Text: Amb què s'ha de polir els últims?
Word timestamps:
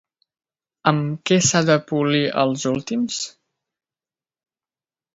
Amb 0.91 1.19
què 1.31 1.37
s'ha 1.49 1.61
de 1.69 1.77
polir 1.93 2.23
els 2.47 2.67
últims? 2.73 3.23